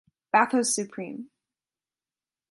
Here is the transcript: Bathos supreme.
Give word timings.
Bathos 0.33 0.73
supreme. 0.73 1.29